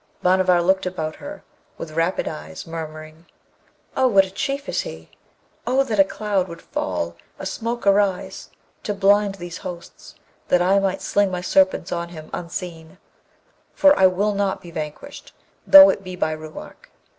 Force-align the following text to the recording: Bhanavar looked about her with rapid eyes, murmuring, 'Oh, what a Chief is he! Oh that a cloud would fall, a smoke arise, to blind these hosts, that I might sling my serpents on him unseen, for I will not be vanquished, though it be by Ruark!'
Bhanavar 0.23 0.63
looked 0.63 0.87
about 0.87 1.17
her 1.17 1.43
with 1.77 1.91
rapid 1.91 2.27
eyes, 2.27 2.65
murmuring, 2.65 3.27
'Oh, 3.95 4.07
what 4.07 4.25
a 4.25 4.31
Chief 4.31 4.67
is 4.67 4.81
he! 4.81 5.11
Oh 5.67 5.83
that 5.83 5.99
a 5.99 6.03
cloud 6.03 6.47
would 6.47 6.59
fall, 6.63 7.15
a 7.37 7.45
smoke 7.45 7.85
arise, 7.85 8.49
to 8.81 8.95
blind 8.95 9.35
these 9.35 9.59
hosts, 9.59 10.15
that 10.47 10.59
I 10.59 10.79
might 10.79 11.03
sling 11.03 11.29
my 11.29 11.41
serpents 11.41 11.91
on 11.91 12.09
him 12.09 12.31
unseen, 12.33 12.97
for 13.75 13.95
I 13.95 14.07
will 14.07 14.33
not 14.33 14.59
be 14.59 14.71
vanquished, 14.71 15.33
though 15.67 15.91
it 15.91 16.03
be 16.03 16.15
by 16.15 16.31
Ruark!' 16.31 16.89